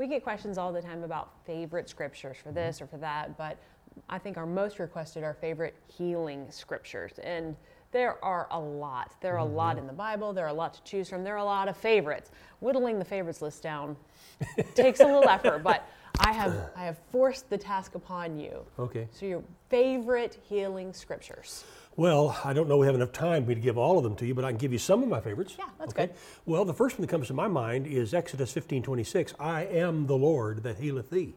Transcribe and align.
We 0.00 0.06
get 0.06 0.22
questions 0.22 0.56
all 0.56 0.72
the 0.72 0.80
time 0.80 1.02
about 1.02 1.28
favorite 1.44 1.86
scriptures 1.86 2.38
for 2.42 2.52
this 2.52 2.76
mm-hmm. 2.76 2.84
or 2.84 2.86
for 2.86 2.96
that, 2.96 3.36
but 3.36 3.58
I 4.08 4.16
think 4.16 4.38
our 4.38 4.46
most 4.46 4.78
requested 4.78 5.22
are 5.22 5.34
favorite 5.34 5.74
healing 5.88 6.46
scriptures. 6.48 7.18
And 7.22 7.54
there 7.92 8.16
are 8.24 8.48
a 8.50 8.58
lot. 8.58 9.14
There 9.20 9.34
are 9.34 9.40
a 9.40 9.44
lot 9.44 9.72
mm-hmm. 9.72 9.80
in 9.80 9.86
the 9.86 9.92
Bible. 9.92 10.32
There 10.32 10.46
are 10.46 10.48
a 10.48 10.54
lot 10.54 10.72
to 10.72 10.82
choose 10.84 11.10
from. 11.10 11.22
There 11.22 11.34
are 11.34 11.40
a 11.40 11.44
lot 11.44 11.68
of 11.68 11.76
favorites. 11.76 12.30
Whittling 12.60 12.98
the 12.98 13.04
favorites 13.04 13.42
list 13.42 13.62
down 13.62 13.94
takes 14.74 15.00
a 15.00 15.04
little 15.04 15.28
effort, 15.28 15.62
but 15.62 15.86
I 16.22 16.32
have 16.32 16.70
I 16.76 16.84
have 16.84 16.98
forced 17.10 17.48
the 17.50 17.58
task 17.58 17.94
upon 17.94 18.38
you. 18.38 18.64
Okay. 18.78 19.08
So 19.12 19.26
your 19.26 19.42
favorite 19.68 20.38
healing 20.48 20.92
scriptures. 20.92 21.64
Well, 21.96 22.38
I 22.44 22.52
don't 22.52 22.68
know 22.68 22.76
we 22.78 22.86
have 22.86 22.94
enough 22.94 23.12
time 23.12 23.42
for 23.44 23.48
me 23.50 23.54
to 23.56 23.60
give 23.60 23.76
all 23.78 23.98
of 23.98 24.04
them 24.04 24.16
to 24.16 24.26
you, 24.26 24.34
but 24.34 24.44
I 24.44 24.50
can 24.50 24.58
give 24.58 24.72
you 24.72 24.78
some 24.78 25.02
of 25.02 25.08
my 25.08 25.20
favorites. 25.20 25.56
Yeah, 25.58 25.64
that's 25.78 25.92
okay? 25.92 26.06
good. 26.06 26.14
Well, 26.46 26.64
the 26.64 26.74
first 26.74 26.98
one 26.98 27.02
that 27.06 27.10
comes 27.10 27.26
to 27.28 27.34
my 27.34 27.48
mind 27.48 27.86
is 27.86 28.14
Exodus 28.14 28.52
15 28.52 28.82
26. 28.82 29.34
I 29.40 29.64
am 29.64 30.06
the 30.06 30.16
Lord 30.16 30.62
that 30.62 30.78
healeth 30.78 31.10
thee. 31.10 31.34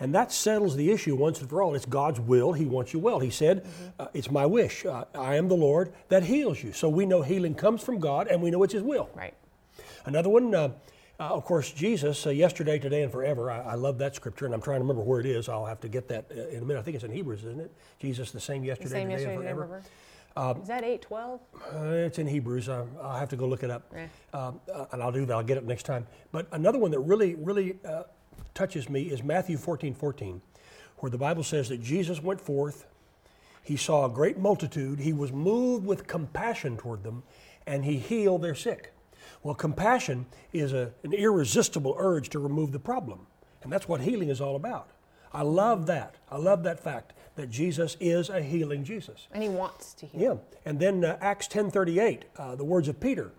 And 0.00 0.14
that 0.14 0.30
settles 0.30 0.76
the 0.76 0.92
issue 0.92 1.16
once 1.16 1.40
and 1.40 1.50
for 1.50 1.60
all. 1.60 1.74
It's 1.74 1.84
God's 1.84 2.20
will. 2.20 2.52
He 2.52 2.64
wants 2.66 2.92
you 2.92 3.00
well. 3.00 3.18
He 3.18 3.30
said, 3.30 3.64
Mm-hmm. 3.64 3.88
uh, 4.02 4.06
It's 4.14 4.30
my 4.30 4.46
wish. 4.46 4.86
Uh, 4.86 5.04
I 5.14 5.34
am 5.36 5.48
the 5.48 5.56
Lord 5.56 5.92
that 6.08 6.22
heals 6.22 6.62
you. 6.62 6.72
So 6.72 6.88
we 6.88 7.04
know 7.04 7.22
healing 7.22 7.54
comes 7.54 7.82
from 7.82 7.98
God 7.98 8.28
and 8.28 8.40
we 8.40 8.50
know 8.52 8.62
it's 8.62 8.72
His 8.74 8.82
will. 8.84 9.10
Right. 9.14 9.34
Another 10.04 10.28
one, 10.28 10.54
uh, 10.54 10.70
uh, 11.20 11.24
of 11.24 11.44
course, 11.44 11.70
Jesus, 11.72 12.26
uh, 12.26 12.30
yesterday, 12.30 12.78
today, 12.78 13.02
and 13.02 13.10
forever. 13.10 13.50
I, 13.50 13.60
I 13.60 13.74
love 13.74 13.98
that 13.98 14.14
scripture, 14.14 14.44
and 14.44 14.54
I'm 14.54 14.60
trying 14.62 14.76
to 14.78 14.82
remember 14.82 15.02
where 15.02 15.18
it 15.20 15.26
is. 15.26 15.48
I'll 15.48 15.66
have 15.66 15.80
to 15.80 15.88
get 15.88 16.06
that 16.08 16.26
uh, 16.30 16.48
in 16.48 16.62
a 16.62 16.64
minute. 16.64 16.78
I 16.78 16.82
think 16.82 16.94
it's 16.94 17.04
in 17.04 17.10
Hebrews, 17.12 17.40
isn't 17.40 17.60
it? 17.60 17.72
Jesus, 17.98 18.30
the 18.30 18.40
same 18.40 18.62
The 18.62 18.68
yesterday, 18.68 18.90
same 18.90 19.08
today, 19.08 19.22
yesterday, 19.22 19.34
and 19.36 19.42
forever. 19.58 19.82
forever. 20.36 20.60
Is 20.62 20.68
that 20.68 20.84
eight 20.84 21.02
twelve? 21.02 21.40
Uh, 21.74 21.86
it's 22.06 22.20
in 22.20 22.28
Hebrews. 22.28 22.68
Uh, 22.68 22.84
I'll 23.02 23.18
have 23.18 23.28
to 23.30 23.36
go 23.36 23.48
look 23.48 23.64
it 23.64 23.70
up, 23.70 23.92
Yeah. 23.92 24.06
um, 24.32 24.60
uh, 24.72 24.84
and 24.92 25.02
I'll 25.02 25.10
do 25.10 25.26
that. 25.26 25.32
I'll 25.34 25.42
get 25.42 25.56
it 25.56 25.64
next 25.64 25.82
time. 25.82 26.06
But 26.30 26.46
another 26.52 26.78
one 26.78 26.92
that 26.92 27.00
really, 27.00 27.34
really 27.34 27.78
uh, 27.84 28.04
touches 28.54 28.88
me 28.88 29.02
is 29.10 29.24
Matthew 29.24 29.56
14, 29.56 29.94
14, 29.94 30.40
where 30.98 31.10
the 31.10 31.18
Bible 31.18 31.42
says 31.42 31.68
that 31.70 31.82
Jesus 31.82 32.22
went 32.22 32.40
forth. 32.40 32.86
He 33.64 33.76
saw 33.76 34.04
a 34.06 34.08
great 34.08 34.38
multitude. 34.38 35.00
He 35.00 35.12
was 35.12 35.32
moved 35.32 35.84
with 35.84 36.06
compassion 36.06 36.76
toward 36.76 37.02
them, 37.02 37.24
and 37.66 37.84
he 37.84 37.98
healed 37.98 38.42
their 38.42 38.54
sick. 38.54 38.92
Well, 39.42 39.54
compassion 39.54 40.26
is 40.52 40.72
a, 40.72 40.92
an 41.04 41.12
irresistible 41.12 41.94
urge 41.98 42.28
to 42.30 42.38
remove 42.38 42.72
the 42.72 42.78
problem, 42.78 43.26
and 43.62 43.72
that's 43.72 43.88
what 43.88 44.00
healing 44.00 44.28
is 44.28 44.40
all 44.40 44.56
about. 44.56 44.90
I 45.32 45.42
love 45.42 45.86
that. 45.86 46.16
I 46.30 46.36
love 46.36 46.62
that 46.62 46.80
fact 46.80 47.12
that 47.36 47.50
Jesus 47.50 47.96
is 48.00 48.30
a 48.30 48.42
healing 48.42 48.82
Jesus. 48.82 49.28
And 49.32 49.42
he 49.42 49.48
wants 49.48 49.94
to 49.94 50.06
heal. 50.06 50.20
Yeah, 50.20 50.58
and 50.64 50.80
then 50.80 51.04
uh, 51.04 51.18
Acts 51.20 51.48
10:38, 51.48 52.22
uh, 52.36 52.54
the 52.56 52.64
words 52.64 52.88
of 52.88 52.98
Peter, 53.00 53.32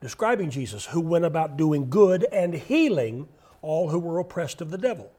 describing 0.00 0.50
Jesus, 0.50 0.86
who 0.86 1.00
went 1.00 1.24
about 1.24 1.56
doing 1.56 1.88
good 1.88 2.24
and 2.32 2.54
healing 2.54 3.28
all 3.62 3.88
who 3.88 3.98
were 3.98 4.18
oppressed 4.18 4.60
of 4.60 4.70
the 4.70 4.78
devil. 4.78 5.10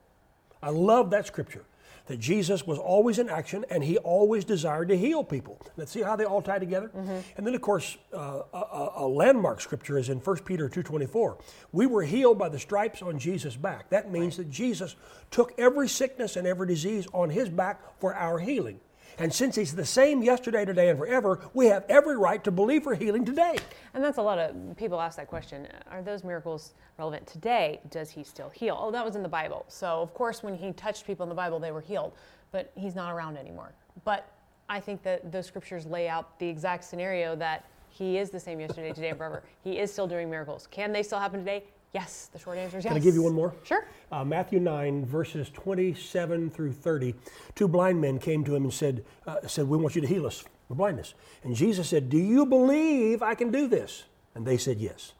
I 0.61 0.69
love 0.69 1.09
that 1.09 1.27
scripture. 1.27 1.65
That 2.07 2.19
Jesus 2.19 2.67
was 2.67 2.77
always 2.77 3.17
in 3.17 3.29
action 3.29 3.63
and 3.69 3.81
he 3.81 3.97
always 3.97 4.43
desired 4.43 4.89
to 4.89 4.97
heal 4.97 5.23
people. 5.23 5.57
Let's 5.77 5.89
see 5.91 6.01
how 6.01 6.17
they 6.17 6.25
all 6.25 6.41
tie 6.41 6.59
together. 6.59 6.91
And 7.37 7.47
then, 7.47 7.55
of 7.55 7.61
course, 7.61 7.95
uh, 8.13 8.41
a, 8.53 8.57
a- 8.57 8.93
a 8.97 9.07
landmark 9.07 9.61
scripture 9.61 9.97
is 9.97 10.09
in 10.09 10.17
1 10.19 10.37
Peter 10.39 10.67
2.24. 10.67 11.39
We 11.71 11.85
were 11.87 12.03
healed 12.03 12.37
by 12.37 12.49
the 12.49 12.59
stripes 12.59 13.01
on 13.01 13.19
Jesus' 13.19 13.55
back. 13.55 13.89
That 13.89 14.11
means 14.11 14.35
that 14.35 14.49
Jesus 14.51 14.97
took 15.31 15.53
every 15.57 15.87
sickness 15.87 16.35
and 16.35 16.45
every 16.45 16.67
disease 16.67 17.07
on 17.13 17.29
his 17.29 17.47
back 17.47 17.79
for 18.01 18.13
our 18.13 18.37
healing. 18.39 18.81
And 19.17 19.33
since 19.33 19.55
he's 19.55 19.75
the 19.75 19.85
same 19.85 20.23
yesterday, 20.23 20.65
today, 20.65 20.89
and 20.89 20.97
forever, 20.97 21.39
we 21.53 21.67
have 21.67 21.85
every 21.89 22.17
right 22.17 22.43
to 22.43 22.51
believe 22.51 22.83
for 22.83 22.95
healing 22.95 23.25
today. 23.25 23.57
And 23.93 24.03
that's 24.03 24.17
a 24.17 24.21
lot 24.21 24.39
of 24.39 24.55
people 24.77 24.99
ask 24.99 25.17
that 25.17 25.27
question. 25.27 25.67
Are 25.91 26.01
those 26.01 26.23
miracles 26.23 26.73
relevant 26.97 27.27
today? 27.27 27.79
Does 27.89 28.09
he 28.09 28.23
still 28.23 28.49
heal? 28.49 28.77
Oh, 28.79 28.91
that 28.91 29.05
was 29.05 29.15
in 29.15 29.23
the 29.23 29.29
Bible. 29.29 29.65
So, 29.67 30.01
of 30.01 30.13
course, 30.13 30.41
when 30.41 30.55
he 30.55 30.73
touched 30.73 31.05
people 31.05 31.23
in 31.23 31.29
the 31.29 31.35
Bible, 31.35 31.59
they 31.59 31.71
were 31.71 31.81
healed. 31.81 32.13
But 32.51 32.71
he's 32.75 32.95
not 32.95 33.11
around 33.13 33.37
anymore. 33.37 33.73
But 34.03 34.27
I 34.69 34.79
think 34.79 35.03
that 35.03 35.31
those 35.31 35.45
scriptures 35.45 35.85
lay 35.85 36.07
out 36.07 36.39
the 36.39 36.47
exact 36.47 36.83
scenario 36.83 37.35
that 37.35 37.65
he 37.89 38.17
is 38.17 38.31
the 38.31 38.39
same 38.39 38.59
yesterday, 38.59 38.91
today, 38.91 39.09
and 39.09 39.17
forever. 39.17 39.43
He 39.63 39.79
is 39.79 39.91
still 39.91 40.07
doing 40.07 40.29
miracles. 40.29 40.67
Can 40.71 40.91
they 40.91 41.03
still 41.03 41.19
happen 41.19 41.39
today? 41.39 41.63
Yes. 41.93 42.29
The 42.33 42.39
short 42.39 42.57
answer 42.57 42.79
is 42.79 42.85
yes. 42.85 42.91
Can 42.91 43.01
I 43.01 43.03
give 43.03 43.13
you 43.13 43.21
one 43.21 43.33
more? 43.33 43.53
Sure. 43.63 43.85
Uh, 44.11 44.25
Matthew 44.25 44.59
9, 44.59 45.05
verses 45.05 45.49
27 45.51 46.49
through 46.49 46.73
30. 46.73 47.13
Two 47.53 47.67
blind 47.67 48.01
men 48.01 48.17
came 48.17 48.43
to 48.45 48.55
him 48.55 48.63
and 48.63 48.73
said, 48.73 49.05
uh, 49.27 49.47
said, 49.47 49.67
We 49.67 49.77
want 49.77 49.95
you 49.95 50.01
to 50.01 50.07
heal 50.07 50.25
us 50.25 50.43
for 50.67 50.75
blindness. 50.75 51.13
And 51.43 51.55
Jesus 51.55 51.89
said, 51.89 52.09
Do 52.09 52.17
you 52.17 52.47
believe 52.47 53.21
I 53.21 53.35
can 53.35 53.51
do 53.51 53.67
this? 53.67 54.05
And 54.33 54.45
they 54.45 54.57
said, 54.57 54.79
Yes. 54.79 55.13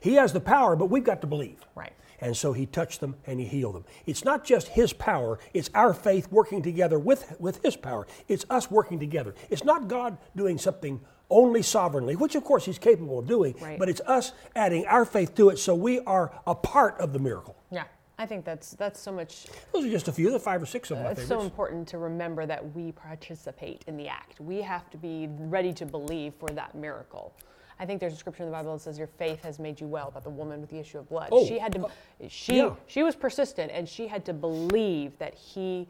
He 0.00 0.14
has 0.14 0.32
the 0.32 0.40
power, 0.40 0.74
but 0.74 0.86
we've 0.86 1.04
got 1.04 1.20
to 1.20 1.26
believe. 1.26 1.58
Right. 1.74 1.92
And 2.22 2.34
so 2.34 2.54
he 2.54 2.64
touched 2.64 3.00
them 3.00 3.16
and 3.26 3.38
he 3.38 3.46
healed 3.46 3.74
them. 3.74 3.84
It's 4.06 4.24
not 4.24 4.44
just 4.44 4.68
his 4.68 4.92
power, 4.94 5.38
it's 5.52 5.70
our 5.74 5.92
faith 5.92 6.30
working 6.30 6.62
together 6.62 6.98
with, 6.98 7.36
with 7.38 7.62
his 7.62 7.76
power. 7.76 8.06
It's 8.28 8.46
us 8.48 8.70
working 8.70 8.98
together. 8.98 9.34
It's 9.50 9.64
not 9.64 9.88
God 9.88 10.16
doing 10.34 10.56
something 10.56 11.00
only 11.30 11.62
sovereignly, 11.62 12.16
which 12.16 12.34
of 12.34 12.44
course 12.44 12.64
he's 12.64 12.78
capable 12.78 13.18
of 13.20 13.26
doing, 13.26 13.54
Right. 13.60 13.78
but 13.78 13.88
it's 13.88 14.00
us 14.02 14.32
adding 14.56 14.84
our 14.86 15.04
faith 15.04 15.34
to 15.36 15.48
it 15.50 15.58
so 15.58 15.74
we 15.74 16.00
are 16.00 16.32
a 16.46 16.54
part 16.54 16.98
of 17.00 17.12
the 17.12 17.18
miracle. 17.18 17.56
Yeah. 17.70 17.84
I 18.18 18.26
think 18.26 18.44
that's 18.44 18.72
that's 18.72 19.00
so 19.00 19.10
much 19.12 19.46
Those 19.72 19.86
are 19.86 19.90
just 19.90 20.08
a 20.08 20.12
few, 20.12 20.26
of 20.26 20.34
the 20.34 20.40
five 20.40 20.62
or 20.62 20.66
six 20.66 20.90
of 20.90 20.98
my 20.98 21.04
It's 21.12 21.22
favorites. 21.22 21.28
so 21.28 21.40
important 21.40 21.88
to 21.88 21.96
remember 21.96 22.44
that 22.44 22.74
we 22.74 22.92
participate 22.92 23.82
in 23.86 23.96
the 23.96 24.08
act. 24.08 24.40
We 24.40 24.60
have 24.60 24.90
to 24.90 24.98
be 24.98 25.28
ready 25.38 25.72
to 25.72 25.86
believe 25.86 26.34
for 26.34 26.48
that 26.50 26.74
miracle. 26.74 27.32
I 27.78 27.86
think 27.86 27.98
there's 27.98 28.12
a 28.12 28.16
scripture 28.16 28.42
in 28.42 28.50
the 28.50 28.54
Bible 28.54 28.74
that 28.74 28.82
says 28.82 28.98
your 28.98 29.06
faith 29.06 29.42
has 29.42 29.58
made 29.58 29.80
you 29.80 29.86
well 29.86 30.08
about 30.08 30.24
the 30.24 30.28
woman 30.28 30.60
with 30.60 30.68
the 30.68 30.78
issue 30.78 30.98
of 30.98 31.08
blood. 31.08 31.30
Oh, 31.32 31.46
she 31.46 31.58
had 31.58 31.72
to 31.72 31.86
uh, 31.86 31.88
she 32.28 32.58
yeah. 32.58 32.74
she 32.86 33.02
was 33.02 33.16
persistent 33.16 33.72
and 33.72 33.88
she 33.88 34.06
had 34.06 34.26
to 34.26 34.34
believe 34.34 35.16
that 35.18 35.34
he 35.34 35.88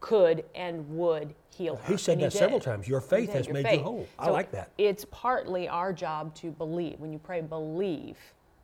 could 0.00 0.44
and 0.54 0.88
would 0.96 1.34
heal 1.50 1.76
her. 1.76 1.92
He 1.92 1.96
said 1.96 2.14
and 2.14 2.22
that 2.22 2.32
several 2.32 2.60
times. 2.60 2.86
Your 2.86 3.00
faith 3.00 3.32
has 3.32 3.46
your 3.46 3.54
made 3.54 3.64
you 3.64 3.70
faith. 3.70 3.82
whole. 3.82 4.06
I 4.18 4.26
So 4.26 4.32
like 4.32 4.50
that. 4.52 4.70
It's 4.78 5.04
partly 5.10 5.68
our 5.68 5.92
job 5.92 6.34
to 6.36 6.50
believe. 6.50 7.00
When 7.00 7.12
you 7.12 7.18
pray, 7.18 7.40
believe 7.40 8.16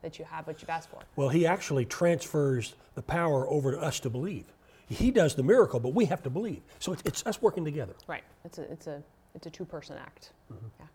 that 0.02 0.18
you 0.18 0.24
have 0.24 0.46
what 0.46 0.60
you've 0.60 0.70
asked 0.70 0.90
for. 0.90 1.00
Well, 1.16 1.28
he 1.28 1.46
actually 1.46 1.84
transfers 1.84 2.74
the 2.94 3.02
power 3.02 3.48
over 3.48 3.72
to 3.72 3.80
us 3.80 4.00
to 4.00 4.10
believe. 4.10 4.44
He 4.88 5.10
does 5.10 5.34
the 5.34 5.42
miracle, 5.42 5.80
but 5.80 5.94
we 5.94 6.04
have 6.06 6.22
to 6.24 6.30
believe. 6.30 6.60
So 6.78 6.92
it's, 6.92 7.02
it's 7.06 7.26
us 7.26 7.40
working 7.40 7.64
together. 7.64 7.94
Right. 8.06 8.24
It's 8.44 8.58
a 8.58 8.70
it's 8.70 8.86
a 8.88 9.02
it's 9.34 9.46
a 9.46 9.50
two 9.50 9.64
person 9.64 9.96
act. 9.98 10.32
Mm-hmm. 10.52 10.66
Yeah. 10.80 10.86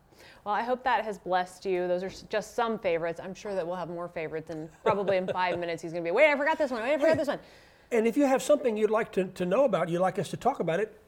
Well, 0.46 0.54
I 0.54 0.62
hope 0.62 0.84
that 0.84 1.04
has 1.04 1.18
blessed 1.18 1.66
you. 1.66 1.88
Those 1.88 2.04
are 2.04 2.12
just 2.30 2.56
some 2.56 2.78
favorites. 2.78 3.20
I'm 3.24 3.34
sure 3.34 3.56
that 3.56 3.66
we'll 3.66 3.76
have 3.76 3.90
more 3.90 4.08
favorites, 4.08 4.50
and 4.50 4.70
probably 4.84 5.18
in 5.18 5.28
five 5.28 5.58
minutes 5.64 5.82
he's 5.82 5.92
going 5.92 6.04
to 6.04 6.08
be. 6.08 6.12
Wait, 6.14 6.30
I 6.32 6.38
forgot 6.38 6.58
this 6.58 6.70
one. 6.72 6.84
Wait, 6.84 6.94
I 6.94 6.98
forgot 6.98 7.18
this 7.18 7.28
one. 7.28 7.40
And 7.92 8.06
if 8.06 8.18
you 8.18 8.26
have 8.26 8.42
something 8.42 8.76
you'd 8.76 8.90
like 8.90 9.14
to, 9.14 9.26
to 9.26 9.46
know 9.46 9.64
about, 9.64 9.88
you'd 9.88 10.02
like 10.02 10.20
us 10.20 10.30
to 10.30 10.38
talk 10.38 10.60
about 10.60 10.82
it, 10.82 11.00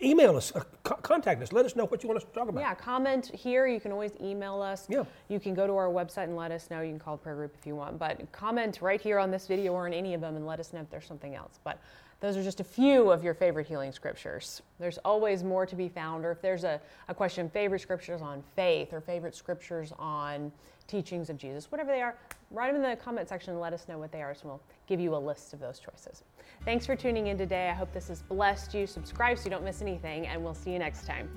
email 0.00 0.36
us, 0.36 0.54
uh, 0.54 0.62
co- 0.84 0.94
contact 0.96 1.42
us. 1.42 1.52
Let 1.52 1.66
us 1.66 1.74
know 1.74 1.86
what 1.86 2.02
you 2.02 2.08
want 2.08 2.18
us 2.18 2.24
to 2.24 2.30
talk 2.30 2.48
about. 2.48 2.60
Yeah, 2.60 2.74
comment 2.74 3.26
here. 3.34 3.66
You 3.66 3.80
can 3.80 3.90
always 3.90 4.12
email 4.22 4.62
us. 4.62 4.86
Yeah. 4.88 5.04
You 5.28 5.40
can 5.40 5.52
go 5.52 5.66
to 5.66 5.72
our 5.74 5.88
website 5.88 6.24
and 6.24 6.36
let 6.36 6.52
us 6.52 6.70
know. 6.70 6.80
You 6.80 6.90
can 6.90 7.00
call 7.00 7.16
the 7.16 7.22
prayer 7.24 7.34
group 7.34 7.56
if 7.58 7.66
you 7.66 7.74
want, 7.74 7.98
but 7.98 8.30
comment 8.30 8.78
right 8.80 9.00
here 9.00 9.18
on 9.18 9.32
this 9.32 9.48
video 9.48 9.72
or 9.72 9.88
in 9.88 9.92
any 9.92 10.14
of 10.14 10.20
them 10.20 10.36
and 10.36 10.46
let 10.46 10.60
us 10.60 10.72
know 10.72 10.80
if 10.80 10.90
there's 10.90 11.06
something 11.06 11.34
else. 11.34 11.58
But 11.64 11.80
those 12.20 12.36
are 12.36 12.42
just 12.42 12.58
a 12.58 12.64
few 12.64 13.10
of 13.10 13.22
your 13.22 13.34
favorite 13.34 13.66
healing 13.66 13.92
scriptures. 13.92 14.60
There's 14.80 14.98
always 14.98 15.44
more 15.44 15.66
to 15.66 15.76
be 15.76 15.88
found, 15.88 16.24
or 16.24 16.32
if 16.32 16.42
there's 16.42 16.64
a, 16.64 16.80
a 17.08 17.14
question, 17.14 17.48
favorite 17.48 17.80
scriptures 17.80 18.20
on 18.20 18.42
faith 18.56 18.92
or 18.92 19.00
favorite 19.00 19.36
scriptures 19.36 19.92
on 19.98 20.50
teachings 20.88 21.30
of 21.30 21.36
Jesus, 21.36 21.70
whatever 21.70 21.92
they 21.92 22.02
are, 22.02 22.16
write 22.50 22.72
them 22.72 22.82
in 22.82 22.90
the 22.90 22.96
comment 22.96 23.28
section 23.28 23.52
and 23.52 23.60
let 23.60 23.72
us 23.72 23.86
know 23.88 23.98
what 23.98 24.10
they 24.10 24.22
are, 24.22 24.34
so 24.34 24.48
we'll 24.48 24.62
give 24.88 24.98
you 24.98 25.14
a 25.14 25.16
list 25.16 25.52
of 25.52 25.60
those 25.60 25.78
choices. 25.78 26.24
Thanks 26.64 26.86
for 26.86 26.96
tuning 26.96 27.28
in 27.28 27.38
today. 27.38 27.68
I 27.68 27.74
hope 27.74 27.92
this 27.92 28.08
has 28.08 28.22
blessed 28.22 28.74
you. 28.74 28.86
Subscribe 28.86 29.38
so 29.38 29.44
you 29.44 29.50
don't 29.50 29.64
miss 29.64 29.80
anything, 29.80 30.26
and 30.26 30.42
we'll 30.42 30.54
see 30.54 30.72
you 30.72 30.78
next 30.78 31.06
time. 31.06 31.28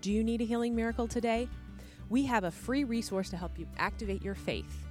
Do 0.00 0.10
you 0.10 0.24
need 0.24 0.40
a 0.40 0.44
healing 0.44 0.74
miracle 0.74 1.06
today? 1.06 1.48
We 2.08 2.24
have 2.24 2.44
a 2.44 2.50
free 2.50 2.84
resource 2.84 3.28
to 3.30 3.36
help 3.36 3.58
you 3.58 3.66
activate 3.76 4.22
your 4.22 4.34
faith. 4.34 4.86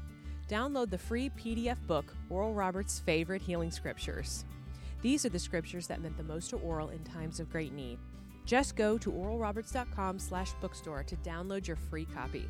Download 0.51 0.89
the 0.89 0.97
free 0.97 1.29
PDF 1.29 1.77
book, 1.87 2.13
Oral 2.29 2.53
Roberts' 2.53 2.99
Favorite 2.99 3.41
Healing 3.41 3.71
Scriptures. 3.71 4.43
These 5.01 5.25
are 5.25 5.29
the 5.29 5.39
scriptures 5.39 5.87
that 5.87 6.01
meant 6.01 6.17
the 6.17 6.23
most 6.23 6.49
to 6.49 6.57
Oral 6.57 6.89
in 6.89 7.01
times 7.05 7.39
of 7.39 7.49
great 7.49 7.71
need. 7.71 7.99
Just 8.45 8.75
go 8.75 8.97
to 8.97 9.09
oralroberts.com 9.09 10.19
slash 10.19 10.51
bookstore 10.59 11.03
to 11.03 11.15
download 11.17 11.67
your 11.67 11.77
free 11.77 12.03
copy. 12.03 12.49